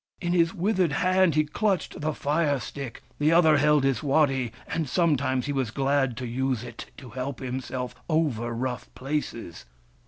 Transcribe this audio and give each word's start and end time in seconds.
In 0.19 0.33
his 0.33 0.51
withered 0.51 0.93
hand 0.93 1.35
he 1.35 1.43
clutched 1.43 2.01
the 2.01 2.11
fire 2.15 2.59
stick; 2.59 3.03
the 3.19 3.31
other 3.31 3.57
held 3.57 3.83
his 3.83 4.01
waddy, 4.01 4.51
and 4.67 4.89
sometimes 4.89 5.45
he 5.45 5.53
was 5.53 5.69
glad 5.69 6.17
to 6.17 6.25
use 6.25 6.63
it 6.63 6.87
to 6.97 7.11
help 7.11 7.39
himself 7.39 7.93
over 8.09 8.51
rough 8.51 8.91
places. 8.95 9.65